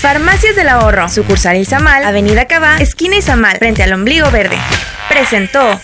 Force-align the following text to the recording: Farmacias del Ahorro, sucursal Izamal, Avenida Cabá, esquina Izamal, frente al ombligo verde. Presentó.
Farmacias 0.00 0.54
del 0.54 0.68
Ahorro, 0.68 1.08
sucursal 1.08 1.56
Izamal, 1.56 2.04
Avenida 2.04 2.46
Cabá, 2.46 2.76
esquina 2.76 3.16
Izamal, 3.16 3.58
frente 3.58 3.82
al 3.82 3.92
ombligo 3.92 4.30
verde. 4.30 4.56
Presentó. 5.08 5.80